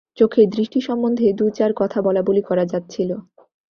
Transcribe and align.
চোখের 0.17 0.47
দৃষ্টি 0.49 0.79
সম্বন্ধে 0.81 1.27
দু-চার 1.33 1.71
কথা 1.75 1.99
বলাবলি 2.01 2.41
করা 2.41 2.65
যাচ্ছিল। 2.65 3.09